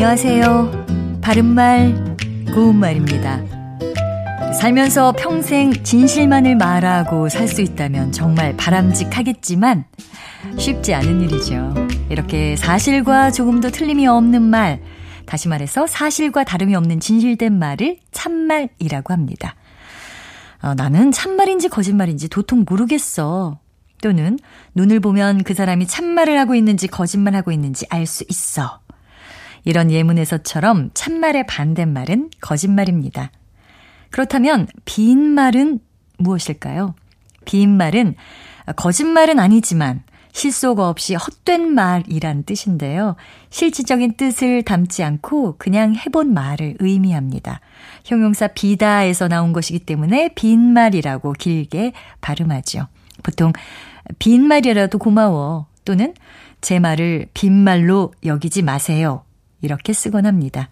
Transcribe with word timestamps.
안녕하세요. 0.00 1.20
바른말, 1.20 2.16
고운말입니다. 2.54 3.42
살면서 4.54 5.10
평생 5.18 5.72
진실만을 5.72 6.54
말하고 6.54 7.28
살 7.28 7.48
수 7.48 7.62
있다면 7.62 8.12
정말 8.12 8.56
바람직하겠지만 8.56 9.86
쉽지 10.56 10.94
않은 10.94 11.22
일이죠. 11.22 11.74
이렇게 12.10 12.54
사실과 12.54 13.32
조금도 13.32 13.72
틀림이 13.72 14.06
없는 14.06 14.40
말, 14.40 14.80
다시 15.26 15.48
말해서 15.48 15.88
사실과 15.88 16.44
다름이 16.44 16.76
없는 16.76 17.00
진실된 17.00 17.58
말을 17.58 17.98
참말이라고 18.12 19.12
합니다. 19.12 19.56
어, 20.62 20.74
나는 20.74 21.10
참말인지 21.10 21.70
거짓말인지 21.70 22.28
도통 22.28 22.66
모르겠어. 22.68 23.58
또는 24.00 24.38
눈을 24.76 25.00
보면 25.00 25.42
그 25.42 25.54
사람이 25.54 25.88
참말을 25.88 26.38
하고 26.38 26.54
있는지 26.54 26.86
거짓말하고 26.86 27.50
있는지 27.50 27.84
알 27.90 28.06
수 28.06 28.24
있어. 28.28 28.78
이런 29.68 29.90
예문에서처럼 29.90 30.92
참말의 30.94 31.44
반대말은 31.46 32.30
거짓말입니다. 32.40 33.30
그렇다면 34.08 34.66
빈말은 34.86 35.80
무엇일까요? 36.16 36.94
빈말은 37.44 38.14
거짓말은 38.76 39.38
아니지만 39.38 40.04
실속 40.32 40.78
없이 40.78 41.16
헛된 41.16 41.74
말이란 41.74 42.44
뜻인데요. 42.44 43.16
실질적인 43.50 44.16
뜻을 44.16 44.62
담지 44.62 45.04
않고 45.04 45.56
그냥 45.58 45.94
해본 45.94 46.32
말을 46.32 46.76
의미합니다. 46.78 47.60
형용사 48.06 48.46
비다에서 48.46 49.28
나온 49.28 49.52
것이기 49.52 49.80
때문에 49.80 50.30
빈말이라고 50.34 51.34
길게 51.34 51.92
발음하죠. 52.22 52.86
보통 53.22 53.52
빈말이라도 54.18 54.96
고마워 54.96 55.66
또는 55.84 56.14
제 56.62 56.78
말을 56.78 57.26
빈말로 57.34 58.14
여기지 58.24 58.62
마세요. 58.62 59.24
이렇게 59.60 59.92
쓰곤 59.92 60.26
합니다. 60.26 60.68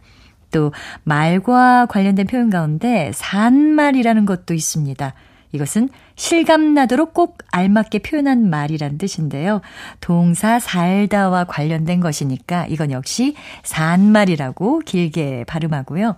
또 0.51 0.73
말과 1.05 1.87
관련된 1.87 2.27
표현 2.27 2.51
가운데 2.51 3.11
산말이라는 3.15 4.27
것도 4.27 4.55
있습니다. 4.55 5.15
이것은 5.53 5.89
실감나도록 6.17 7.15
꼭 7.15 7.39
알맞게 7.51 8.01
표현한 8.01 8.49
말이란 8.51 8.99
뜻인데요. 8.99 9.61
동사 10.01 10.59
살다와 10.59 11.45
관련된 11.45 12.01
것이니까 12.01 12.67
이건 12.67 12.91
역시 12.91 13.35
산말이라고 13.63 14.81
길게 14.81 15.45
발음하고요. 15.47 16.17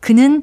그는 0.00 0.42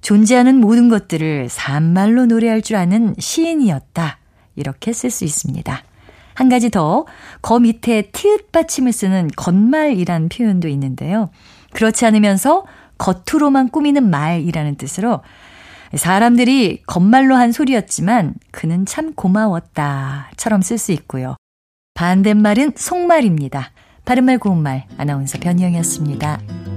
존재하는 0.00 0.56
모든 0.56 0.88
것들을 0.88 1.48
산말로 1.48 2.26
노래할 2.26 2.62
줄 2.62 2.76
아는 2.76 3.14
시인이었다. 3.18 4.18
이렇게 4.56 4.92
쓸 4.92 5.10
수 5.10 5.24
있습니다. 5.24 5.82
한 6.38 6.48
가지 6.48 6.70
더, 6.70 7.04
거 7.42 7.58
밑에 7.58 8.12
티읕 8.12 8.52
받침을 8.52 8.92
쓰는 8.92 9.28
겉말이란 9.34 10.28
표현도 10.28 10.68
있는데요. 10.68 11.30
그렇지 11.72 12.06
않으면서 12.06 12.64
겉으로만 12.96 13.70
꾸미는 13.70 14.08
말이라는 14.08 14.76
뜻으로 14.76 15.22
사람들이 15.96 16.82
겉말로 16.86 17.34
한 17.34 17.50
소리였지만 17.50 18.34
그는 18.52 18.86
참 18.86 19.14
고마웠다처럼 19.14 20.62
쓸 20.62 20.78
수 20.78 20.92
있고요. 20.92 21.34
반대말은 21.94 22.74
속말입니다. 22.76 23.72
바른말 24.04 24.38
고운말 24.38 24.84
아나운서 24.96 25.38
변희영이었습니다. 25.40 26.67